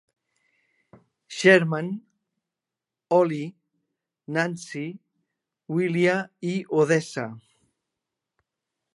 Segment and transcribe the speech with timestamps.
[1.27, 1.89] Sherman,
[3.17, 3.51] Ollie,
[4.37, 4.83] Nancy,
[5.75, 6.15] Willia
[6.53, 7.27] i Odessa.